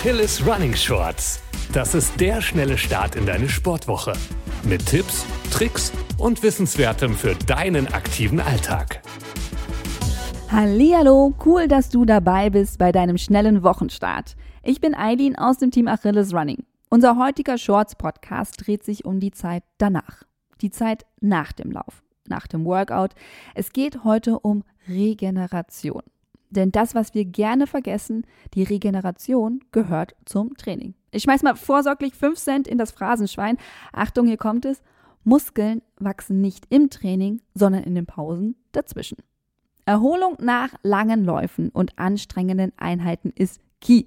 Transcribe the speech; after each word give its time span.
Achilles 0.00 0.42
Running 0.46 0.74
Shorts. 0.74 1.42
Das 1.74 1.94
ist 1.94 2.18
der 2.18 2.40
schnelle 2.40 2.78
Start 2.78 3.16
in 3.16 3.26
deine 3.26 3.50
Sportwoche. 3.50 4.14
Mit 4.62 4.86
Tipps, 4.86 5.26
Tricks 5.50 5.92
und 6.16 6.42
Wissenswertem 6.42 7.14
für 7.14 7.34
deinen 7.34 7.86
aktiven 7.86 8.40
Alltag. 8.40 9.02
Hallo, 10.50 11.34
cool, 11.44 11.68
dass 11.68 11.90
du 11.90 12.06
dabei 12.06 12.48
bist 12.48 12.78
bei 12.78 12.92
deinem 12.92 13.18
schnellen 13.18 13.62
Wochenstart. 13.62 14.36
Ich 14.62 14.80
bin 14.80 14.94
Eileen 14.94 15.36
aus 15.36 15.58
dem 15.58 15.70
Team 15.70 15.86
Achilles 15.86 16.32
Running. 16.32 16.64
Unser 16.88 17.18
heutiger 17.18 17.58
Shorts 17.58 17.94
Podcast 17.94 18.66
dreht 18.66 18.82
sich 18.82 19.04
um 19.04 19.20
die 19.20 19.32
Zeit 19.32 19.64
danach. 19.76 20.22
Die 20.62 20.70
Zeit 20.70 21.04
nach 21.20 21.52
dem 21.52 21.70
Lauf, 21.70 22.02
nach 22.26 22.46
dem 22.46 22.64
Workout. 22.64 23.10
Es 23.54 23.70
geht 23.74 24.02
heute 24.02 24.38
um 24.38 24.64
Regeneration. 24.88 26.04
Denn 26.50 26.72
das, 26.72 26.94
was 26.94 27.14
wir 27.14 27.24
gerne 27.24 27.66
vergessen, 27.66 28.26
die 28.54 28.64
Regeneration 28.64 29.60
gehört 29.70 30.16
zum 30.24 30.56
Training. 30.56 30.94
Ich 31.12 31.22
schmeiß 31.22 31.42
mal 31.42 31.54
vorsorglich 31.54 32.14
5 32.14 32.38
Cent 32.38 32.68
in 32.68 32.78
das 32.78 32.90
Phrasenschwein. 32.90 33.56
Achtung, 33.92 34.26
hier 34.26 34.36
kommt 34.36 34.64
es. 34.64 34.82
Muskeln 35.22 35.82
wachsen 35.98 36.40
nicht 36.40 36.66
im 36.70 36.90
Training, 36.90 37.40
sondern 37.54 37.84
in 37.84 37.94
den 37.94 38.06
Pausen 38.06 38.56
dazwischen. 38.72 39.18
Erholung 39.86 40.36
nach 40.40 40.70
langen 40.82 41.24
Läufen 41.24 41.70
und 41.70 41.98
anstrengenden 41.98 42.72
Einheiten 42.76 43.32
ist 43.34 43.60
key. 43.80 44.04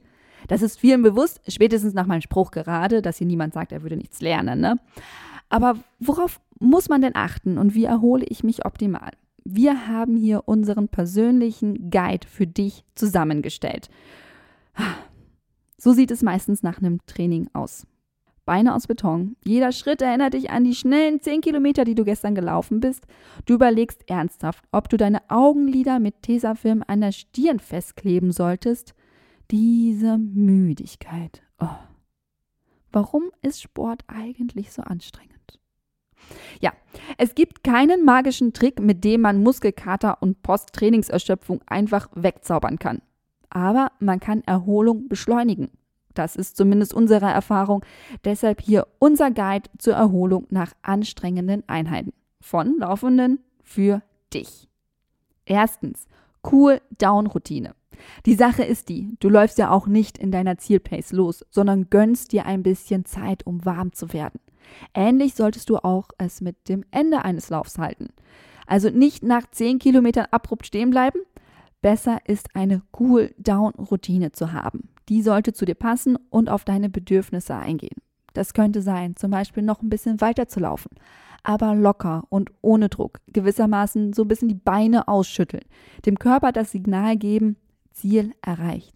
Das 0.48 0.62
ist 0.62 0.80
vielen 0.80 1.02
bewusst, 1.02 1.42
spätestens 1.48 1.94
nach 1.94 2.06
meinem 2.06 2.22
Spruch 2.22 2.52
gerade, 2.52 3.02
dass 3.02 3.18
hier 3.18 3.28
niemand 3.28 3.54
sagt, 3.54 3.72
er 3.72 3.82
würde 3.82 3.98
nichts 3.98 4.22
lernen. 4.22 4.60
Ne? 4.60 4.78
Aber 5.50 5.78
worauf 6.00 6.40
muss 6.60 6.90
man 6.90 7.02
denn 7.02 7.16
achten 7.16 7.58
und 7.58 7.76
wie 7.76 7.86
erhole 7.86 8.26
ich 8.26 8.44
mich 8.44 8.66
optimal? 8.66 9.12
Wir 9.46 9.88
haben 9.88 10.16
hier 10.16 10.44
unseren 10.48 10.88
persönlichen 10.88 11.90
Guide 11.90 12.28
für 12.28 12.48
dich 12.48 12.84
zusammengestellt. 12.96 13.90
So 15.78 15.92
sieht 15.92 16.12
es 16.12 16.22
meistens 16.22 16.64
nach 16.64 16.78
einem 16.78 17.00
Training 17.08 17.50
aus. 17.54 17.86
Beine 18.46 18.76
aus 18.76 18.88
Beton. 18.88 19.38
Jeder 19.46 19.72
Schritt 19.72 20.02
erinnert 20.02 20.34
dich 20.34 20.50
an 20.50 20.64
die 20.66 20.76
schnellen 20.76 21.22
10 21.22 21.42
Kilometer, 21.42 21.86
die 21.86 21.96
du 21.96 22.04
gestern 22.04 22.36
gelaufen 22.36 22.80
bist. 22.80 23.06
Du 23.46 23.54
überlegst 23.54 24.10
ernsthaft, 24.10 24.64
ob 24.72 24.90
du 24.90 24.98
deine 24.98 25.22
Augenlider 25.30 26.00
mit 26.00 26.22
Tesafilm 26.22 26.84
an 26.86 27.02
der 27.02 27.14
Stirn 27.14 27.60
festkleben 27.60 28.32
solltest. 28.32 28.96
Diese 29.52 30.18
Müdigkeit. 30.18 31.42
Oh. 31.60 31.68
Warum 32.92 33.32
ist 33.42 33.62
Sport 33.62 34.04
eigentlich 34.08 34.72
so 34.72 34.82
anstrengend? 34.82 35.34
Ja, 36.60 36.72
es 37.18 37.36
gibt 37.36 37.64
keinen 37.64 38.06
magischen 38.06 38.54
Trick, 38.54 38.80
mit 38.80 39.04
dem 39.04 39.22
man 39.22 39.44
Muskelkater 39.44 40.22
und 40.22 40.42
Posttrainingserschöpfung 40.44 41.62
einfach 41.66 42.10
wegzaubern 42.16 42.80
kann. 42.80 43.02
Aber 43.50 43.92
man 44.00 44.20
kann 44.20 44.44
Erholung 44.46 45.08
beschleunigen. 45.08 45.70
Das 46.14 46.36
ist 46.36 46.58
zumindest 46.58 46.94
unsere 46.94 47.26
Erfahrung. 47.26 47.84
Deshalb 48.24 48.62
hier 48.62 48.88
unser 49.00 49.32
Guide 49.32 49.70
zur 49.78 49.94
Erholung 49.94 50.46
nach 50.50 50.74
anstrengenden 50.82 51.64
Einheiten. 51.68 52.14
Von 52.40 52.78
Laufenden 52.80 53.40
für 53.64 54.02
dich. 54.34 54.68
Erstens, 55.46 56.08
Cool-Down-Routine. 56.44 57.74
Die 58.26 58.36
Sache 58.36 58.64
ist 58.64 58.90
die, 58.90 59.16
du 59.20 59.30
läufst 59.30 59.58
ja 59.58 59.70
auch 59.70 59.88
nicht 59.88 60.18
in 60.18 60.32
deiner 60.32 60.58
Zielpace 60.58 61.14
los, 61.14 61.46
sondern 61.50 61.90
gönnst 61.90 62.32
dir 62.32 62.46
ein 62.46 62.64
bisschen 62.64 63.06
Zeit, 63.06 63.46
um 63.46 63.64
warm 63.66 63.94
zu 63.94 64.14
werden. 64.14 64.40
Ähnlich 64.94 65.36
solltest 65.36 65.70
du 65.70 65.78
auch 65.78 66.10
es 66.18 66.42
mit 66.42 66.70
dem 66.70 66.84
Ende 66.92 67.24
eines 67.24 67.50
Laufs 67.50 67.78
halten. 67.78 68.10
Also 68.68 68.90
nicht 68.90 69.24
nach 69.24 69.50
10 69.50 69.80
Kilometern 69.80 70.28
abrupt 70.32 70.66
stehen 70.66 70.90
bleiben. 70.90 71.20
Besser 71.82 72.20
ist 72.26 72.56
eine 72.56 72.82
Cool-Down-Routine 72.98 74.32
zu 74.32 74.54
haben. 74.54 74.90
Die 75.10 75.22
sollte 75.22 75.54
zu 75.54 75.66
dir 75.66 75.76
passen 75.76 76.18
und 76.30 76.50
auf 76.50 76.64
deine 76.64 76.90
Bedürfnisse 76.90 77.56
eingehen. 77.56 77.98
Das 78.34 78.54
könnte 78.54 78.82
sein, 78.82 79.16
zum 79.16 79.32
Beispiel 79.32 79.64
noch 79.64 79.82
ein 79.82 79.90
bisschen 79.90 80.22
weiter 80.22 80.48
zu 80.48 80.60
laufen, 80.60 80.90
aber 81.44 81.76
locker 81.76 82.24
und 82.30 82.52
ohne 82.62 82.90
Druck, 82.90 83.20
gewissermaßen 83.28 84.14
so 84.14 84.24
ein 84.24 84.28
bisschen 84.28 84.48
die 84.48 84.56
Beine 84.56 85.08
ausschütteln, 85.08 85.64
dem 86.06 86.18
Körper 86.18 86.52
das 86.52 86.72
Signal 86.72 87.18
geben, 87.18 87.58
Ziel 87.92 88.34
erreicht. 88.42 88.96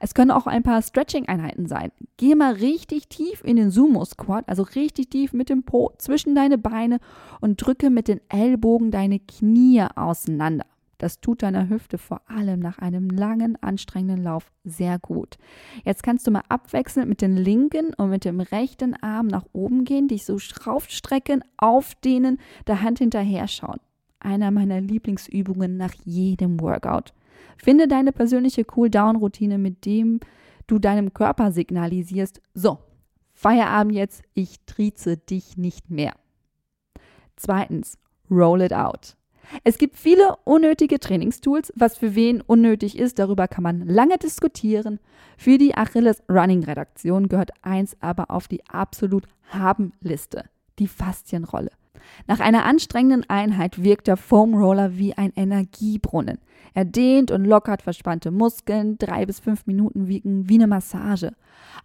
Es 0.00 0.14
können 0.14 0.30
auch 0.30 0.46
ein 0.46 0.62
paar 0.62 0.82
Stretching-Einheiten 0.82 1.66
sein. 1.66 1.90
Geh 2.16 2.34
mal 2.34 2.54
richtig 2.54 3.08
tief 3.08 3.42
in 3.44 3.56
den 3.56 3.70
Sumo-Squat, 3.70 4.48
also 4.48 4.62
richtig 4.62 5.10
tief 5.10 5.32
mit 5.32 5.48
dem 5.48 5.62
Po 5.62 5.92
zwischen 5.98 6.34
deine 6.34 6.58
Beine 6.58 6.98
und 7.40 7.56
drücke 7.56 7.90
mit 7.90 8.08
den 8.08 8.20
Ellbogen 8.28 8.90
deine 8.90 9.18
Knie 9.18 9.84
auseinander. 9.94 10.66
Das 10.98 11.20
tut 11.20 11.44
deiner 11.44 11.68
Hüfte 11.68 11.96
vor 11.96 12.22
allem 12.26 12.58
nach 12.58 12.78
einem 12.78 13.08
langen, 13.08 13.56
anstrengenden 13.62 14.22
Lauf 14.22 14.50
sehr 14.64 14.98
gut. 14.98 15.38
Jetzt 15.84 16.02
kannst 16.02 16.26
du 16.26 16.32
mal 16.32 16.42
abwechselnd 16.48 17.08
mit 17.08 17.22
dem 17.22 17.36
linken 17.36 17.94
und 17.94 18.10
mit 18.10 18.24
dem 18.24 18.40
rechten 18.40 19.00
Arm 19.00 19.28
nach 19.28 19.44
oben 19.52 19.84
gehen, 19.84 20.08
dich 20.08 20.24
so 20.24 20.36
raufstrecken, 20.66 21.44
aufdehnen, 21.56 22.38
der 22.66 22.82
Hand 22.82 22.98
hinterher 22.98 23.46
schauen. 23.46 23.78
Einer 24.18 24.50
meiner 24.50 24.80
Lieblingsübungen 24.80 25.76
nach 25.76 25.94
jedem 26.04 26.60
Workout. 26.60 27.14
Finde 27.56 27.88
deine 27.88 28.12
persönliche 28.12 28.64
Cool-Down-Routine, 28.76 29.58
mit 29.58 29.84
dem 29.84 30.20
du 30.66 30.78
deinem 30.78 31.14
Körper 31.14 31.52
signalisierst, 31.52 32.40
so, 32.54 32.78
Feierabend 33.32 33.94
jetzt, 33.94 34.22
ich 34.34 34.56
trieze 34.66 35.16
dich 35.16 35.56
nicht 35.56 35.90
mehr. 35.90 36.14
Zweitens, 37.36 37.96
roll 38.28 38.62
it 38.62 38.72
out. 38.72 39.16
Es 39.62 39.78
gibt 39.78 39.96
viele 39.96 40.36
unnötige 40.44 40.98
Trainingstools. 40.98 41.72
Was 41.76 41.96
für 41.96 42.16
wen 42.16 42.40
unnötig 42.40 42.98
ist, 42.98 43.18
darüber 43.20 43.46
kann 43.48 43.62
man 43.62 43.86
lange 43.86 44.18
diskutieren. 44.18 44.98
Für 45.36 45.56
die 45.56 45.74
Achilles 45.74 46.22
Running 46.28 46.64
Redaktion 46.64 47.28
gehört 47.28 47.52
eins 47.62 47.96
aber 48.00 48.30
auf 48.30 48.48
die 48.48 48.64
absolut 48.66 49.26
Haben-Liste: 49.50 50.44
die 50.78 50.88
Faszienrolle. 50.88 51.70
Nach 52.26 52.40
einer 52.40 52.64
anstrengenden 52.64 53.28
Einheit 53.28 53.82
wirkt 53.82 54.06
der 54.06 54.16
Foam 54.16 54.54
Roller 54.54 54.96
wie 54.96 55.14
ein 55.14 55.32
Energiebrunnen. 55.34 56.38
Er 56.74 56.84
dehnt 56.84 57.30
und 57.30 57.44
lockert 57.44 57.82
verspannte 57.82 58.30
Muskeln, 58.30 58.98
drei 58.98 59.26
bis 59.26 59.40
fünf 59.40 59.66
Minuten 59.66 60.06
wiegen 60.06 60.48
wie 60.48 60.54
eine 60.54 60.66
Massage. 60.66 61.32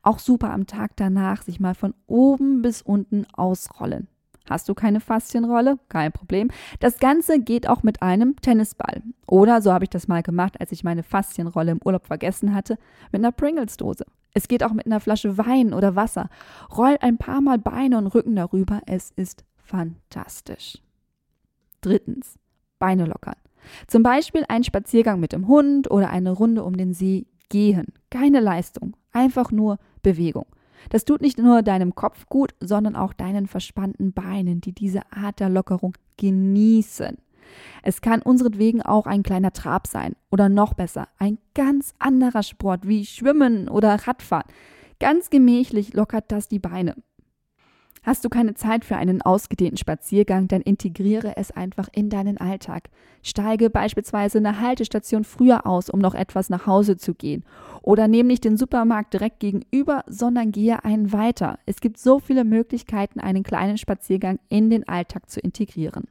Auch 0.02 0.20
super 0.20 0.52
am 0.52 0.68
Tag 0.68 0.92
danach 0.98 1.42
sich 1.42 1.60
mal 1.60 1.76
von 1.76 1.94
oben 2.08 2.62
bis 2.62 2.82
unten 2.82 3.26
ausrollen. 3.34 4.08
Hast 4.50 4.68
du 4.68 4.74
keine 4.74 5.00
Faszienrolle? 5.00 5.80
Kein 5.88 6.12
Problem. 6.12 6.50
Das 6.82 7.00
Ganze 7.00 7.40
geht 7.40 7.68
auch 7.68 7.82
mit 7.84 8.02
einem 8.02 8.36
Tennisball. 8.36 9.02
Oder, 9.26 9.62
so 9.62 9.72
habe 9.72 9.86
ich 9.86 9.90
das 9.90 10.10
mal 10.10 10.22
gemacht, 10.22 10.60
als 10.60 10.74
ich 10.74 10.84
meine 10.84 11.04
Faszienrolle 11.04 11.72
im 11.72 11.80
Urlaub 11.84 12.06
vergessen 12.06 12.54
hatte, 12.54 12.78
mit 13.12 13.22
einer 13.22 13.32
Pringles-Dose. 13.32 14.06
Es 14.34 14.48
geht 14.48 14.64
auch 14.64 14.74
mit 14.74 14.86
einer 14.86 15.00
Flasche 15.00 15.38
Wein 15.38 15.74
oder 15.74 15.96
Wasser. 15.96 16.30
Roll 16.76 16.98
ein 17.00 17.18
paar 17.18 17.40
Mal 17.40 17.58
Beine 17.58 17.98
und 17.98 18.08
Rücken 18.08 18.36
darüber. 18.36 18.82
Es 18.86 19.12
ist 19.16 19.46
fantastisch. 19.64 20.78
Drittens, 21.82 22.38
Beine 22.80 23.06
lockern. 23.06 23.36
Zum 23.88 24.04
Beispiel 24.04 24.44
ein 24.50 24.64
Spaziergang 24.64 25.20
mit 25.20 25.32
dem 25.32 25.48
Hund 25.48 25.90
oder 25.90 26.10
eine 26.10 26.32
Runde 26.32 26.64
um 26.64 26.76
den 26.76 26.94
See 26.94 27.28
gehen. 27.50 27.88
Keine 28.10 28.40
Leistung, 28.40 28.96
einfach 29.12 29.52
nur 29.52 29.78
Bewegung. 30.02 30.46
Das 30.90 31.06
tut 31.06 31.22
nicht 31.22 31.38
nur 31.38 31.62
deinem 31.62 31.96
Kopf 31.96 32.26
gut, 32.28 32.54
sondern 32.60 32.96
auch 32.96 33.14
deinen 33.14 33.48
verspannten 33.48 34.14
Beinen, 34.14 34.60
die 34.60 34.74
diese 34.74 35.02
Art 35.12 35.40
der 35.40 35.50
Lockerung 35.50 35.96
genießen. 36.18 37.18
Es 37.84 38.02
kann 38.02 38.22
unseretwegen 38.22 38.82
auch 38.82 39.06
ein 39.06 39.24
kleiner 39.24 39.54
Trab 39.54 39.88
sein 39.88 40.16
oder 40.32 40.50
noch 40.50 40.74
besser, 40.74 41.08
ein 41.18 41.38
ganz 41.54 41.94
anderer 42.00 42.44
Sport 42.44 42.88
wie 42.88 43.06
Schwimmen 43.06 43.70
oder 43.70 43.96
Radfahren. 43.96 44.48
Ganz 45.00 45.30
gemächlich 45.30 45.94
lockert 45.94 46.32
das 46.32 46.48
die 46.48 46.60
Beine. 46.60 46.96
Hast 48.04 48.26
du 48.26 48.30
keine 48.30 48.54
Zeit 48.54 48.84
für 48.84 48.98
einen 48.98 49.22
ausgedehnten 49.22 49.78
Spaziergang, 49.78 50.50
dann 50.50 50.62
integriere 50.62 51.38
es 51.38 51.52
einfach 51.52 51.88
in 51.94 52.10
deinen 52.10 52.38
Alltag. 52.38 52.90
Steige 53.22 53.70
beispielsweise 53.70 54.40
eine 54.40 54.60
Haltestation 54.60 55.24
früher 55.24 55.66
aus, 55.66 55.90
um 55.90 56.02
noch 56.02 56.14
etwas 56.14 56.50
nach 56.50 56.68
Hause 56.68 56.98
zu 56.98 57.14
gehen. 57.16 57.46
Oder 57.82 58.10
nehme 58.10 58.28
nicht 58.28 58.44
den 58.44 58.58
Supermarkt 58.58 59.14
direkt 59.14 59.40
gegenüber, 59.40 60.04
sondern 60.06 60.52
gehe 60.52 60.84
einen 60.84 61.14
weiter. 61.14 61.60
Es 61.66 61.80
gibt 61.80 61.98
so 61.98 62.20
viele 62.20 62.44
Möglichkeiten, 62.44 63.22
einen 63.22 63.44
kleinen 63.44 63.78
Spaziergang 63.78 64.38
in 64.50 64.70
den 64.70 64.86
Alltag 64.86 65.30
zu 65.30 65.40
integrieren. 65.40 66.04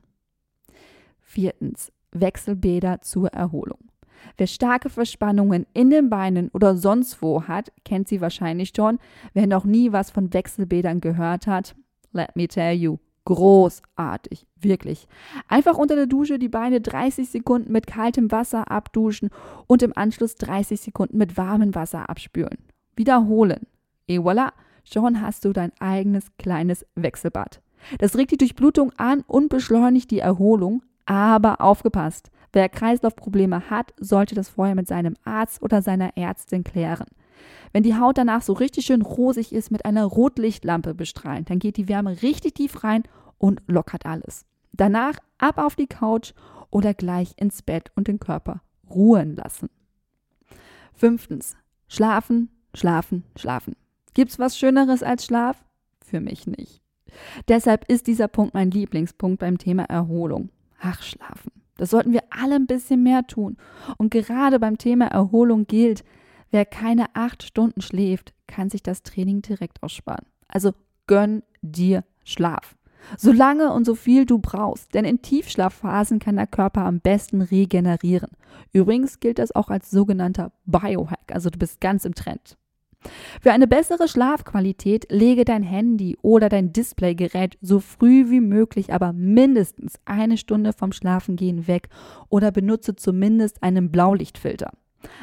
Viertens. 1.20 1.92
Wechselbäder 2.14 3.00
zur 3.00 3.28
Erholung. 3.28 3.78
Wer 4.36 4.46
starke 4.46 4.88
Verspannungen 4.88 5.66
in 5.72 5.90
den 5.90 6.10
Beinen 6.10 6.48
oder 6.50 6.76
sonst 6.76 7.22
wo 7.22 7.44
hat, 7.44 7.72
kennt 7.84 8.08
sie 8.08 8.20
wahrscheinlich 8.20 8.72
schon. 8.74 8.98
Wer 9.32 9.46
noch 9.46 9.64
nie 9.64 9.92
was 9.92 10.10
von 10.10 10.32
Wechselbädern 10.32 11.00
gehört 11.00 11.46
hat, 11.46 11.74
let 12.12 12.36
me 12.36 12.48
tell 12.48 12.74
you, 12.74 12.98
großartig, 13.24 14.46
wirklich. 14.60 15.06
Einfach 15.48 15.76
unter 15.76 15.96
der 15.96 16.06
Dusche 16.06 16.38
die 16.38 16.48
Beine 16.48 16.80
30 16.80 17.28
Sekunden 17.28 17.72
mit 17.72 17.86
kaltem 17.86 18.30
Wasser 18.30 18.70
abduschen 18.70 19.30
und 19.66 19.82
im 19.82 19.96
Anschluss 19.96 20.36
30 20.36 20.80
Sekunden 20.80 21.18
mit 21.18 21.36
warmem 21.36 21.74
Wasser 21.74 22.08
abspülen. 22.08 22.58
Wiederholen. 22.96 23.66
Et 24.08 24.20
voilà, 24.20 24.50
schon 24.84 25.20
hast 25.20 25.44
du 25.44 25.52
dein 25.52 25.72
eigenes 25.78 26.26
kleines 26.38 26.84
Wechselbad. 26.94 27.62
Das 27.98 28.16
regt 28.16 28.32
die 28.32 28.36
Durchblutung 28.36 28.92
an 28.96 29.22
und 29.26 29.48
beschleunigt 29.48 30.10
die 30.10 30.20
Erholung, 30.20 30.82
aber 31.06 31.60
aufgepasst. 31.60 32.30
Wer 32.52 32.68
Kreislaufprobleme 32.68 33.70
hat, 33.70 33.94
sollte 33.98 34.34
das 34.34 34.50
vorher 34.50 34.74
mit 34.74 34.86
seinem 34.86 35.16
Arzt 35.24 35.62
oder 35.62 35.80
seiner 35.80 36.16
Ärztin 36.16 36.64
klären. 36.64 37.06
Wenn 37.72 37.82
die 37.82 37.96
Haut 37.96 38.18
danach 38.18 38.42
so 38.42 38.52
richtig 38.52 38.86
schön 38.86 39.02
rosig 39.02 39.52
ist, 39.52 39.70
mit 39.70 39.84
einer 39.84 40.04
Rotlichtlampe 40.04 40.94
bestrahlen, 40.94 41.44
dann 41.44 41.58
geht 41.58 41.76
die 41.76 41.88
Wärme 41.88 42.22
richtig 42.22 42.54
tief 42.54 42.84
rein 42.84 43.04
und 43.38 43.62
lockert 43.66 44.06
alles. 44.06 44.44
Danach 44.72 45.18
ab 45.38 45.58
auf 45.58 45.76
die 45.76 45.86
Couch 45.86 46.32
oder 46.70 46.94
gleich 46.94 47.34
ins 47.36 47.62
Bett 47.62 47.90
und 47.94 48.08
den 48.08 48.20
Körper 48.20 48.62
ruhen 48.88 49.36
lassen. 49.36 49.68
Fünftens. 50.94 51.56
Schlafen, 51.88 52.48
schlafen, 52.74 53.24
schlafen. 53.36 53.76
Gibt's 54.14 54.38
was 54.38 54.56
Schöneres 54.56 55.02
als 55.02 55.24
Schlaf? 55.26 55.64
Für 56.04 56.20
mich 56.20 56.46
nicht. 56.46 56.82
Deshalb 57.48 57.88
ist 57.90 58.06
dieser 58.06 58.28
Punkt 58.28 58.54
mein 58.54 58.70
Lieblingspunkt 58.70 59.40
beim 59.40 59.58
Thema 59.58 59.84
Erholung. 59.84 60.50
Ach, 60.80 61.02
schlafen. 61.02 61.52
Das 61.76 61.90
sollten 61.90 62.12
wir 62.12 62.22
alle 62.30 62.56
ein 62.56 62.66
bisschen 62.66 63.02
mehr 63.02 63.26
tun. 63.26 63.56
Und 63.98 64.10
gerade 64.10 64.58
beim 64.58 64.78
Thema 64.78 65.06
Erholung 65.06 65.66
gilt, 65.66 66.04
wer 66.52 66.64
keine 66.64 67.06
acht 67.14 67.42
Stunden 67.42 67.80
schläft, 67.80 68.32
kann 68.46 68.70
sich 68.70 68.82
das 68.82 69.02
Training 69.02 69.42
direkt 69.42 69.82
aussparen. 69.82 70.26
Also 70.46 70.72
gönn 71.06 71.42
dir 71.62 72.04
Schlaf. 72.24 72.76
So 73.16 73.32
lange 73.32 73.72
und 73.72 73.84
so 73.84 73.96
viel 73.96 74.26
du 74.26 74.38
brauchst, 74.38 74.94
denn 74.94 75.04
in 75.04 75.22
Tiefschlafphasen 75.22 76.20
kann 76.20 76.36
der 76.36 76.46
Körper 76.46 76.82
am 76.84 77.00
besten 77.00 77.42
regenerieren. 77.42 78.30
Übrigens 78.72 79.18
gilt 79.18 79.40
das 79.40 79.52
auch 79.52 79.70
als 79.70 79.90
sogenannter 79.90 80.52
Biohack, 80.66 81.32
also 81.32 81.50
du 81.50 81.58
bist 81.58 81.80
ganz 81.80 82.04
im 82.04 82.14
Trend. 82.14 82.56
Für 83.40 83.50
eine 83.50 83.66
bessere 83.66 84.06
Schlafqualität 84.06 85.10
lege 85.10 85.44
dein 85.44 85.64
Handy 85.64 86.16
oder 86.22 86.48
dein 86.48 86.72
Displaygerät 86.72 87.58
so 87.60 87.80
früh 87.80 88.30
wie 88.30 88.40
möglich, 88.40 88.92
aber 88.92 89.12
mindestens 89.12 89.94
eine 90.04 90.36
Stunde 90.36 90.72
vom 90.72 90.92
Schlafengehen 90.92 91.66
weg 91.66 91.88
oder 92.28 92.52
benutze 92.52 92.94
zumindest 92.94 93.62
einen 93.64 93.90
Blaulichtfilter. 93.90 94.70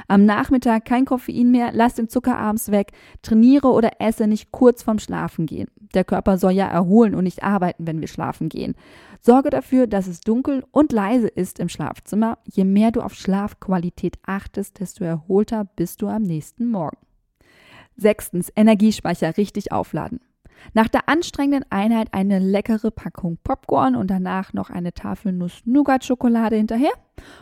Am 0.08 0.26
Nachmittag 0.26 0.86
kein 0.86 1.06
Koffein 1.06 1.52
mehr, 1.52 1.72
lass 1.74 1.96
den 1.96 2.10
Zucker 2.10 2.38
abends 2.38 2.72
weg, 2.72 2.92
trainiere 3.22 3.68
oder 3.68 3.94
esse 4.00 4.28
nicht 4.28 4.52
kurz 4.52 4.84
vorm 4.84 5.00
Schlafengehen. 5.00 5.70
Der 5.94 6.04
Körper 6.04 6.38
soll 6.38 6.52
ja 6.52 6.68
erholen 6.68 7.16
und 7.16 7.24
nicht 7.24 7.44
arbeiten, 7.44 7.88
wenn 7.88 8.02
wir 8.02 8.08
schlafen 8.08 8.50
gehen. 8.50 8.76
Sorge 9.22 9.50
dafür, 9.50 9.88
dass 9.88 10.08
es 10.08 10.22
dunkel 10.22 10.64
und 10.72 10.92
leise 10.92 11.28
ist 11.28 11.60
im 11.60 11.70
Schlafzimmer. 11.70 12.38
Je 12.46 12.64
mehr 12.64 12.92
du 12.92 13.02
auf 13.02 13.14
Schlafqualität 13.14 14.18
achtest, 14.26 14.80
desto 14.80 15.04
erholter 15.04 15.66
bist 15.76 16.02
du 16.02 16.08
am 16.08 16.24
nächsten 16.24 16.68
Morgen. 16.68 16.98
Sechstens, 17.98 18.52
Energiespeicher 18.56 19.36
richtig 19.36 19.72
aufladen. 19.72 20.22
Nach 20.74 20.88
der 20.88 21.10
anstrengenden 21.10 21.66
Einheit 21.72 22.14
eine 22.14 22.40
leckere 22.40 22.92
Packung 22.92 23.38
Popcorn 23.44 23.96
und 23.96 24.10
danach 24.12 24.54
noch 24.54 24.70
eine 24.70 24.94
Tafel 24.94 25.32
Nuss-Nougat-Schokolade 25.32 26.56
hinterher. 26.56 26.92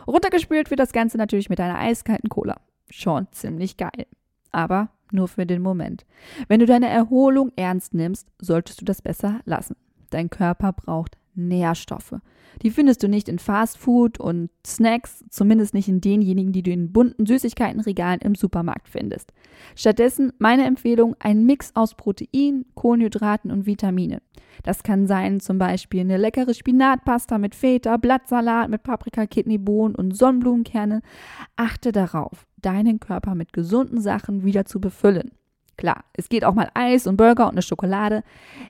Runtergespült 0.06 0.70
wird 0.70 0.80
das 0.80 0.92
Ganze 0.92 1.18
natürlich 1.18 1.50
mit 1.50 1.60
einer 1.60 1.78
eiskalten 1.78 2.28
Cola. 2.28 2.56
Schon 2.90 3.28
ziemlich 3.32 3.76
geil. 3.76 4.06
Aber 4.50 4.88
nur 5.12 5.28
für 5.28 5.46
den 5.46 5.62
Moment. 5.62 6.06
Wenn 6.48 6.60
du 6.60 6.66
deine 6.66 6.88
Erholung 6.88 7.52
ernst 7.56 7.94
nimmst, 7.94 8.28
solltest 8.40 8.80
du 8.80 8.84
das 8.84 9.02
besser 9.02 9.40
lassen. 9.44 9.76
Dein 10.10 10.30
Körper 10.30 10.72
braucht 10.72 11.17
Nährstoffe. 11.34 12.14
Die 12.62 12.70
findest 12.70 13.02
du 13.02 13.08
nicht 13.08 13.28
in 13.28 13.38
Fastfood 13.38 14.18
und 14.18 14.50
Snacks, 14.66 15.24
zumindest 15.30 15.74
nicht 15.74 15.88
in 15.88 16.00
denjenigen, 16.00 16.52
die 16.52 16.62
du 16.62 16.70
in 16.70 16.92
bunten 16.92 17.26
Süßigkeitenregalen 17.26 18.20
im 18.20 18.34
Supermarkt 18.34 18.88
findest. 18.88 19.32
Stattdessen 19.76 20.32
meine 20.38 20.64
Empfehlung 20.64 21.14
ein 21.18 21.44
Mix 21.44 21.70
aus 21.74 21.94
Protein, 21.94 22.64
Kohlenhydraten 22.74 23.50
und 23.50 23.66
Vitaminen. 23.66 24.20
Das 24.64 24.82
kann 24.82 25.06
sein 25.06 25.40
zum 25.40 25.58
Beispiel 25.58 26.00
eine 26.00 26.16
leckere 26.16 26.52
Spinatpasta 26.52 27.38
mit 27.38 27.54
Feta, 27.54 27.96
Blattsalat 27.96 28.68
mit 28.68 28.82
Paprika, 28.82 29.26
Kidneybohnen 29.26 29.94
und 29.94 30.16
Sonnenblumenkerne. 30.16 31.02
Achte 31.54 31.92
darauf, 31.92 32.46
deinen 32.56 32.98
Körper 32.98 33.34
mit 33.34 33.52
gesunden 33.52 34.00
Sachen 34.00 34.44
wieder 34.44 34.64
zu 34.64 34.80
befüllen. 34.80 35.30
Klar, 35.78 36.04
es 36.12 36.28
geht 36.28 36.44
auch 36.44 36.54
mal 36.54 36.70
Eis 36.74 37.06
und 37.06 37.16
Burger 37.16 37.44
und 37.44 37.52
eine 37.52 37.62
Schokolade. 37.62 38.24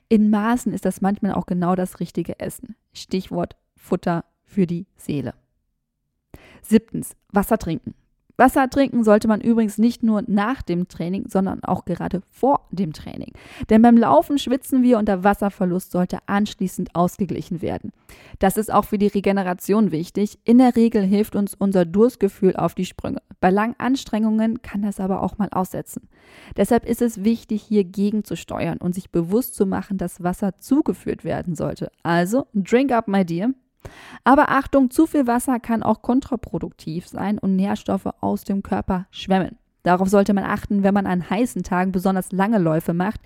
In 0.09 0.29
Maßen 0.29 0.71
ist 0.71 0.85
das 0.85 1.01
manchmal 1.01 1.33
auch 1.33 1.47
genau 1.47 1.75
das 1.75 1.99
richtige 1.99 2.39
Essen. 2.39 2.75
Stichwort 2.93 3.57
Futter 3.75 4.25
für 4.45 4.67
die 4.67 4.85
Seele. 4.95 5.33
Siebtens, 6.61 7.15
Wasser 7.31 7.57
trinken. 7.57 7.95
Wasser 8.39 8.69
trinken 8.69 9.03
sollte 9.03 9.27
man 9.27 9.41
übrigens 9.41 9.77
nicht 9.77 10.01
nur 10.01 10.23
nach 10.25 10.61
dem 10.61 10.87
Training, 10.87 11.25
sondern 11.27 11.63
auch 11.63 11.85
gerade 11.85 12.21
vor 12.31 12.67
dem 12.71 12.93
Training. 12.93 13.33
Denn 13.69 13.81
beim 13.81 13.97
Laufen 13.97 14.39
schwitzen 14.39 14.81
wir 14.81 14.97
und 14.97 15.07
der 15.07 15.23
Wasserverlust 15.23 15.91
sollte 15.91 16.19
anschließend 16.25 16.95
ausgeglichen 16.95 17.61
werden. 17.61 17.91
Das 18.39 18.57
ist 18.57 18.73
auch 18.73 18.85
für 18.85 18.97
die 18.97 19.07
Regeneration 19.07 19.91
wichtig. 19.91 20.39
In 20.45 20.57
der 20.57 20.75
Regel 20.75 21.03
hilft 21.03 21.35
uns 21.35 21.53
unser 21.53 21.85
Durstgefühl 21.85 22.55
auf 22.55 22.73
die 22.73 22.85
Sprünge. 22.85 23.21
Bei 23.41 23.49
langen 23.49 23.75
Anstrengungen 23.77 24.61
kann 24.61 24.81
das 24.81 24.99
aber 24.99 25.21
auch 25.21 25.37
mal 25.37 25.49
aussetzen. 25.51 26.07
Deshalb 26.57 26.85
ist 26.85 27.01
es 27.01 27.23
wichtig, 27.23 27.61
hier 27.61 27.83
gegenzusteuern 27.83 28.77
und 28.77 28.95
sich 28.95 29.11
bewusst 29.11 29.55
zu 29.55 29.65
machen, 29.65 29.97
dass 29.97 30.23
Wasser 30.23 30.57
zugeführt 30.57 31.23
werden 31.23 31.55
sollte. 31.55 31.91
Also, 32.03 32.47
drink 32.53 32.91
up, 32.91 33.07
my 33.07 33.25
dear. 33.25 33.49
Aber 34.23 34.49
Achtung, 34.49 34.91
zu 34.91 35.07
viel 35.07 35.27
Wasser 35.27 35.59
kann 35.59 35.83
auch 35.83 36.01
kontraproduktiv 36.01 37.07
sein 37.07 37.39
und 37.39 37.55
Nährstoffe 37.55 38.09
aus 38.21 38.43
dem 38.43 38.63
Körper 38.63 39.07
schwemmen. 39.11 39.57
Darauf 39.83 40.09
sollte 40.09 40.33
man 40.33 40.43
achten, 40.43 40.83
wenn 40.83 40.93
man 40.93 41.07
an 41.07 41.29
heißen 41.29 41.63
Tagen 41.63 41.91
besonders 41.91 42.31
lange 42.31 42.59
Läufe 42.59 42.93
macht. 42.93 43.21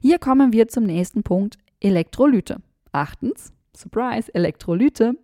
Hier 0.00 0.18
kommen 0.18 0.52
wir 0.52 0.68
zum 0.68 0.84
nächsten 0.84 1.22
Punkt, 1.22 1.58
Elektrolyte. 1.80 2.56
Achtens, 2.92 3.52
Surprise, 3.76 4.34
Elektrolyte. 4.34 5.14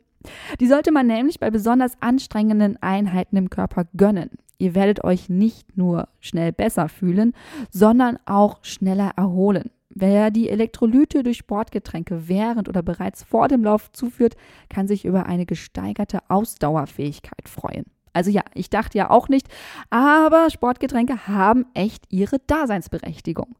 Die 0.60 0.66
sollte 0.66 0.92
man 0.92 1.06
nämlich 1.06 1.40
bei 1.40 1.50
besonders 1.50 2.00
anstrengenden 2.00 2.80
Einheiten 2.82 3.36
im 3.36 3.50
Körper 3.50 3.86
gönnen. 3.96 4.30
Ihr 4.58 4.74
werdet 4.74 5.02
euch 5.02 5.28
nicht 5.28 5.76
nur 5.76 6.08
schnell 6.20 6.52
besser 6.52 6.88
fühlen, 6.88 7.34
sondern 7.70 8.18
auch 8.24 8.58
schneller 8.62 9.12
erholen. 9.16 9.70
Wer 9.94 10.32
die 10.32 10.48
Elektrolyte 10.48 11.22
durch 11.22 11.36
Sportgetränke 11.36 12.28
während 12.28 12.68
oder 12.68 12.82
bereits 12.82 13.22
vor 13.22 13.46
dem 13.46 13.62
Lauf 13.62 13.92
zuführt, 13.92 14.34
kann 14.68 14.88
sich 14.88 15.04
über 15.04 15.26
eine 15.26 15.46
gesteigerte 15.46 16.18
Ausdauerfähigkeit 16.28 17.48
freuen. 17.48 17.84
Also 18.12 18.30
ja, 18.30 18.42
ich 18.54 18.70
dachte 18.70 18.98
ja 18.98 19.10
auch 19.10 19.28
nicht, 19.28 19.48
aber 19.90 20.50
Sportgetränke 20.50 21.28
haben 21.28 21.66
echt 21.74 22.04
ihre 22.10 22.38
Daseinsberechtigung. 22.40 23.54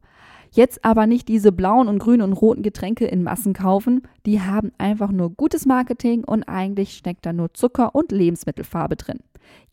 Jetzt 0.51 0.83
aber 0.83 1.07
nicht 1.07 1.27
diese 1.27 1.51
blauen 1.51 1.87
und 1.87 1.99
grünen 1.99 2.21
und 2.21 2.33
roten 2.33 2.63
Getränke 2.63 3.05
in 3.05 3.23
Massen 3.23 3.53
kaufen, 3.53 4.03
die 4.25 4.41
haben 4.41 4.71
einfach 4.77 5.11
nur 5.11 5.31
gutes 5.31 5.65
Marketing 5.65 6.23
und 6.23 6.43
eigentlich 6.43 6.95
steckt 6.97 7.25
da 7.25 7.33
nur 7.33 7.53
Zucker 7.53 7.95
und 7.95 8.11
Lebensmittelfarbe 8.11 8.97
drin. 8.97 9.19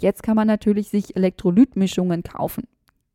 Jetzt 0.01 0.23
kann 0.23 0.37
man 0.37 0.47
natürlich 0.47 0.91
sich 0.91 1.17
Elektrolytmischungen 1.17 2.23
kaufen 2.23 2.65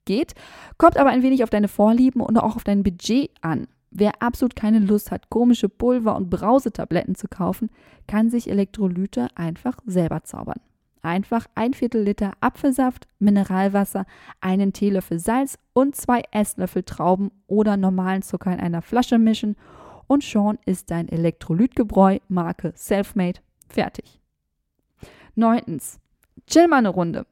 geht, 0.08 0.34
kommt 0.80 0.98
aber 0.98 1.12
ein 1.12 1.22
wenig 1.22 1.44
auf 1.44 1.52
deine 1.52 1.68
Vorlieben 1.68 2.22
und 2.22 2.38
auch 2.38 2.56
auf 2.56 2.64
dein 2.64 2.82
Budget 2.82 3.30
an. 3.42 3.68
Wer 3.92 4.22
absolut 4.22 4.56
keine 4.56 4.80
Lust 4.80 5.12
hat, 5.12 5.30
komische 5.30 5.70
Pulver 5.70 6.16
und 6.16 6.30
Brausetabletten 6.30 7.14
zu 7.14 7.28
kaufen, 7.28 7.70
kann 8.08 8.30
sich 8.30 8.50
Elektrolyte 8.50 9.28
einfach 9.36 9.78
selber 9.86 10.24
zaubern. 10.24 10.60
Einfach 11.02 11.46
ein 11.56 11.74
Viertel 11.74 12.04
Liter 12.04 12.34
Apfelsaft, 12.42 13.08
Mineralwasser, 13.20 14.06
einen 14.42 14.74
Teelöffel 14.74 15.20
Salz 15.20 15.58
und 15.74 15.96
zwei 15.96 16.24
Esslöffel 16.32 16.84
Trauben 16.84 17.32
oder 17.48 17.78
normalen 17.78 18.24
Zucker 18.24 18.52
in 18.52 18.60
einer 18.60 18.82
Flasche 18.82 19.20
mischen 19.20 19.56
und 20.08 20.24
schon 20.24 20.58
ist 20.66 20.90
dein 20.92 21.08
Elektrolytgebräu 21.08 22.20
Marke 22.28 22.74
Selfmade 22.76 23.40
fertig. 23.70 24.20
Neuntens, 25.36 26.00
chill 26.48 26.68
mal 26.68 26.78
eine 26.78 26.90
Runde. 26.90 27.26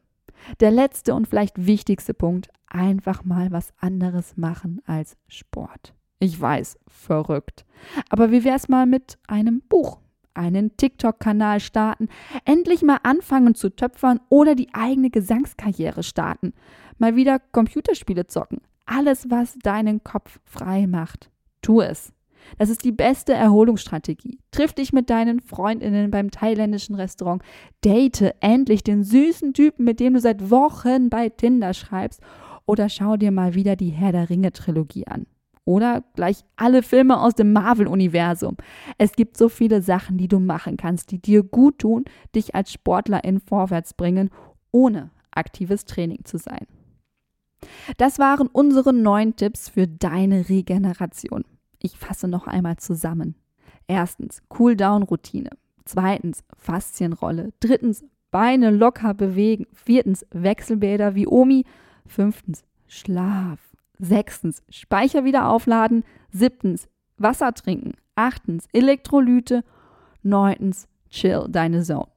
Der 0.60 0.72
letzte 0.72 1.16
und 1.16 1.28
vielleicht 1.28 1.66
wichtigste 1.66 2.14
Punkt, 2.14 2.50
einfach 2.68 3.24
mal 3.24 3.52
was 3.52 3.74
anderes 3.80 4.38
machen 4.38 4.82
als 4.86 5.18
Sport. 5.28 5.94
Ich 6.20 6.40
weiß, 6.40 6.78
verrückt. 6.88 7.66
Aber 8.10 8.32
wie 8.32 8.44
wär's 8.44 8.70
mal 8.70 8.86
mit 8.86 9.18
einem 9.28 9.62
Buch? 9.68 10.00
Einen 10.34 10.76
TikTok-Kanal 10.76 11.60
starten, 11.62 12.10
endlich 12.44 12.82
mal 12.82 13.00
anfangen 13.04 13.56
zu 13.56 13.70
töpfern 13.70 14.20
oder 14.30 14.56
die 14.56 14.74
eigene 14.74 15.10
Gesangskarriere 15.10 16.04
starten. 16.04 16.54
Mal 16.98 17.16
wieder 17.16 17.40
Computerspiele 17.40 18.28
zocken. 18.28 18.62
Alles, 18.86 19.30
was 19.30 19.58
deinen 19.60 20.04
Kopf 20.04 20.40
frei 20.46 20.88
macht. 20.88 21.32
Tu 21.62 21.82
es. 21.82 22.12
Das 22.58 22.70
ist 22.70 22.84
die 22.84 22.92
beste 22.92 23.34
Erholungsstrategie. 23.34 24.40
Triff 24.52 24.74
dich 24.74 24.94
mit 24.94 25.10
deinen 25.10 25.40
Freundinnen 25.40 26.12
beim 26.12 26.32
thailändischen 26.32 26.96
Restaurant. 26.96 27.42
Date 27.84 28.36
endlich 28.40 28.84
den 28.84 29.04
süßen 29.04 29.54
Typen, 29.54 29.84
mit 29.86 30.00
dem 30.00 30.14
du 30.14 30.20
seit 30.20 30.52
Wochen 30.52 31.10
bei 31.10 31.30
Tinder 31.30 31.74
schreibst. 31.74 32.22
Oder 32.66 32.90
schau 32.90 33.18
dir 33.18 33.32
mal 33.32 33.54
wieder 33.54 33.76
die 33.76 33.90
Herr 33.90 34.12
der 34.12 34.30
Ringe 34.30 34.52
Trilogie 34.52 35.08
an. 35.08 35.28
Oder 35.66 36.04
gleich 36.16 36.44
alle 36.56 36.84
Filme 36.84 37.20
aus 37.20 37.34
dem 37.34 37.52
Marvel-Universum. 37.52 38.56
Es 39.00 39.14
gibt 39.14 39.36
so 39.36 39.50
viele 39.50 39.82
Sachen, 39.82 40.18
die 40.18 40.28
du 40.28 40.40
machen 40.40 40.78
kannst, 40.78 41.12
die 41.12 41.20
dir 41.20 41.42
gut 41.42 41.80
tun, 41.80 42.06
dich 42.36 42.54
als 42.54 42.72
Sportlerin 42.72 43.40
vorwärts 43.40 43.96
bringen, 43.96 44.30
ohne 44.72 45.10
aktives 45.32 45.86
Training 45.86 46.24
zu 46.24 46.38
sein. 46.38 46.68
Das 47.98 48.20
waren 48.20 48.48
unsere 48.48 48.94
neun 48.94 49.36
Tipps 49.36 49.70
für 49.70 49.88
deine 49.88 50.50
Regeneration. 50.50 51.46
Ich 51.80 51.98
fasse 51.98 52.28
noch 52.28 52.46
einmal 52.46 52.78
zusammen. 52.78 53.36
Erstens, 53.88 54.42
Cool-Down-Routine. 54.58 55.50
Zweitens, 55.84 56.44
Faszienrolle. 56.58 57.54
Drittens, 57.60 58.04
Beine 58.32 58.70
locker 58.70 59.14
bewegen. 59.14 59.66
Viertens, 59.72 60.26
Wechselbäder 60.32 61.16
wie 61.16 61.28
Omi. 61.28 61.64
Fünftens, 62.06 62.64
Schlaf. 62.88 63.60
Sechstens, 63.98 64.62
Speicher 64.70 65.24
wieder 65.24 65.50
aufladen. 65.50 66.04
Siebtens, 66.32 66.88
Wasser 67.18 67.54
trinken. 67.54 67.94
Achtens, 68.16 68.68
Elektrolyte. 68.74 69.64
Neuntens, 70.24 70.88
chill 71.10 71.46
deine 71.50 71.84
Zone. 71.84 72.08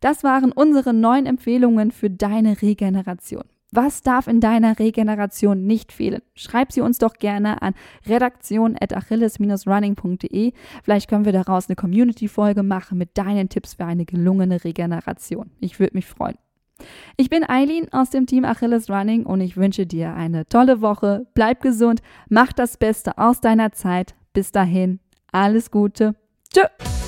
Das 0.00 0.24
waren 0.24 0.52
unsere 0.52 0.94
neun 0.94 1.26
Empfehlungen 1.26 1.90
für 1.90 2.08
deine 2.10 2.62
Regeneration. 2.62 3.44
Was 3.72 4.02
darf 4.02 4.26
in 4.26 4.40
deiner 4.40 4.80
Regeneration 4.80 5.64
nicht 5.66 5.92
fehlen? 5.92 6.22
Schreib 6.34 6.72
sie 6.72 6.80
uns 6.80 6.98
doch 6.98 7.12
gerne 7.14 7.62
an 7.62 7.74
redaktion.achilles-running.de. 8.06 10.52
Vielleicht 10.82 11.08
können 11.08 11.24
wir 11.24 11.32
daraus 11.32 11.68
eine 11.68 11.76
Community-Folge 11.76 12.64
machen 12.64 12.98
mit 12.98 13.16
deinen 13.16 13.48
Tipps 13.48 13.74
für 13.74 13.84
eine 13.84 14.06
gelungene 14.06 14.64
Regeneration. 14.64 15.52
Ich 15.60 15.78
würde 15.78 15.96
mich 15.96 16.06
freuen. 16.06 16.34
Ich 17.16 17.30
bin 17.30 17.48
Eileen 17.48 17.92
aus 17.92 18.10
dem 18.10 18.26
Team 18.26 18.44
Achilles 18.44 18.90
Running 18.90 19.26
und 19.26 19.40
ich 19.40 19.56
wünsche 19.56 19.86
dir 19.86 20.14
eine 20.14 20.48
tolle 20.48 20.80
Woche. 20.80 21.26
Bleib 21.34 21.60
gesund, 21.60 22.02
mach 22.28 22.52
das 22.52 22.76
Beste 22.76 23.18
aus 23.18 23.40
deiner 23.40 23.72
Zeit. 23.72 24.14
Bis 24.32 24.52
dahin, 24.52 25.00
alles 25.32 25.70
Gute. 25.70 26.14
Tschüss. 26.52 26.99